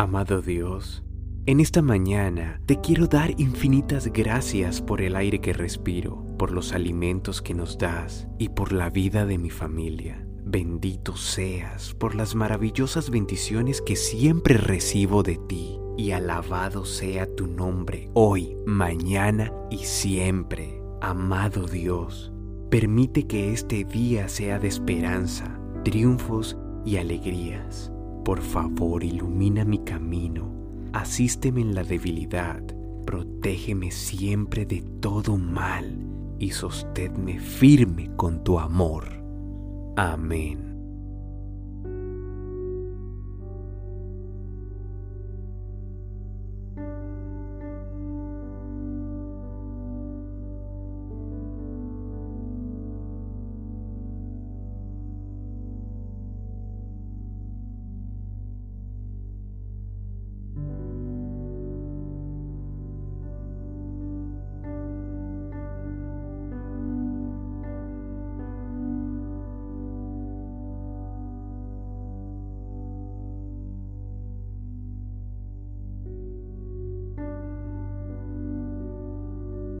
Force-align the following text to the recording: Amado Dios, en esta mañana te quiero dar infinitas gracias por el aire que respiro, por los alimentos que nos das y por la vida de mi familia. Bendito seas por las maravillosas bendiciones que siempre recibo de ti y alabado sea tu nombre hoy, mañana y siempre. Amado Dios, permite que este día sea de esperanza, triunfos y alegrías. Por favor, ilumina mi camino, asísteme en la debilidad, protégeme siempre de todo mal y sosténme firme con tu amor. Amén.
Amado 0.00 0.40
Dios, 0.40 1.04
en 1.44 1.60
esta 1.60 1.82
mañana 1.82 2.62
te 2.64 2.80
quiero 2.80 3.06
dar 3.06 3.38
infinitas 3.38 4.06
gracias 4.10 4.80
por 4.80 5.02
el 5.02 5.14
aire 5.14 5.42
que 5.42 5.52
respiro, 5.52 6.24
por 6.38 6.52
los 6.52 6.72
alimentos 6.72 7.42
que 7.42 7.52
nos 7.52 7.76
das 7.76 8.26
y 8.38 8.48
por 8.48 8.72
la 8.72 8.88
vida 8.88 9.26
de 9.26 9.36
mi 9.36 9.50
familia. 9.50 10.26
Bendito 10.42 11.16
seas 11.16 11.92
por 11.92 12.14
las 12.14 12.34
maravillosas 12.34 13.10
bendiciones 13.10 13.82
que 13.82 13.94
siempre 13.94 14.56
recibo 14.56 15.22
de 15.22 15.36
ti 15.36 15.78
y 15.98 16.12
alabado 16.12 16.86
sea 16.86 17.26
tu 17.36 17.46
nombre 17.46 18.08
hoy, 18.14 18.56
mañana 18.64 19.52
y 19.70 19.80
siempre. 19.80 20.80
Amado 21.02 21.66
Dios, 21.66 22.32
permite 22.70 23.26
que 23.26 23.52
este 23.52 23.84
día 23.84 24.30
sea 24.30 24.58
de 24.58 24.68
esperanza, 24.68 25.60
triunfos 25.84 26.56
y 26.86 26.96
alegrías. 26.96 27.92
Por 28.24 28.40
favor, 28.40 29.02
ilumina 29.02 29.64
mi 29.64 29.78
camino, 29.78 30.52
asísteme 30.92 31.60
en 31.60 31.74
la 31.74 31.82
debilidad, 31.82 32.62
protégeme 33.06 33.90
siempre 33.90 34.66
de 34.66 34.82
todo 35.00 35.36
mal 35.36 35.98
y 36.38 36.50
sosténme 36.50 37.38
firme 37.38 38.10
con 38.16 38.44
tu 38.44 38.58
amor. 38.58 39.22
Amén. 39.96 40.69